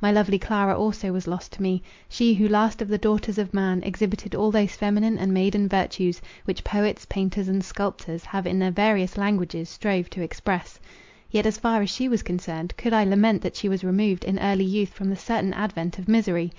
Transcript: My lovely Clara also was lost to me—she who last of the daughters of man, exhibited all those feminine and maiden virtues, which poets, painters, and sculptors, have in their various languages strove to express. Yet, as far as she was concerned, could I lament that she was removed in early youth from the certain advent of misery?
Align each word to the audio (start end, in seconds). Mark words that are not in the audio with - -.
My 0.00 0.12
lovely 0.12 0.38
Clara 0.38 0.78
also 0.78 1.10
was 1.12 1.26
lost 1.26 1.50
to 1.54 1.62
me—she 1.62 2.34
who 2.34 2.46
last 2.46 2.80
of 2.80 2.86
the 2.86 2.96
daughters 2.96 3.38
of 3.38 3.52
man, 3.52 3.82
exhibited 3.82 4.32
all 4.32 4.52
those 4.52 4.76
feminine 4.76 5.18
and 5.18 5.34
maiden 5.34 5.68
virtues, 5.68 6.22
which 6.44 6.62
poets, 6.62 7.06
painters, 7.06 7.48
and 7.48 7.64
sculptors, 7.64 8.24
have 8.24 8.46
in 8.46 8.60
their 8.60 8.70
various 8.70 9.16
languages 9.18 9.68
strove 9.68 10.08
to 10.10 10.22
express. 10.22 10.78
Yet, 11.28 11.44
as 11.44 11.58
far 11.58 11.82
as 11.82 11.90
she 11.90 12.08
was 12.08 12.22
concerned, 12.22 12.76
could 12.76 12.92
I 12.92 13.02
lament 13.02 13.42
that 13.42 13.56
she 13.56 13.68
was 13.68 13.82
removed 13.82 14.22
in 14.22 14.38
early 14.38 14.62
youth 14.62 14.90
from 14.90 15.08
the 15.10 15.16
certain 15.16 15.52
advent 15.54 15.98
of 15.98 16.06
misery? 16.06 16.52